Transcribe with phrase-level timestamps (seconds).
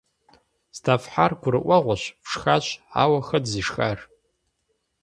[0.75, 2.65] Здэфхьар гурыӀуэгъуэщ– фшхащ,
[3.03, 3.99] ауэ хэт зышхар?